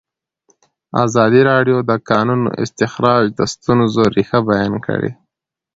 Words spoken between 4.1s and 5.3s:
رېښه بیان کړې.